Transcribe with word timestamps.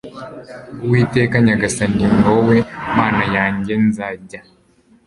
uwiteka 0.83 1.35
nyagasani 1.45 1.95
ni 2.11 2.17
wowe 2.25 2.55
mana 2.97 3.23
yanjye 3.35 3.73
nzajya 3.85 4.39